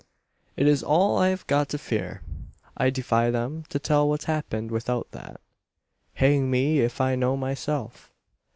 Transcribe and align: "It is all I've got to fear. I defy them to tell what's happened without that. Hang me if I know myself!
"It 0.57 0.65
is 0.65 0.81
all 0.81 1.19
I've 1.19 1.45
got 1.45 1.69
to 1.69 1.77
fear. 1.77 2.23
I 2.75 2.89
defy 2.89 3.29
them 3.29 3.65
to 3.69 3.77
tell 3.77 4.09
what's 4.09 4.23
happened 4.25 4.71
without 4.71 5.11
that. 5.11 5.39
Hang 6.15 6.49
me 6.49 6.79
if 6.79 6.99
I 6.99 7.15
know 7.15 7.37
myself! 7.37 8.11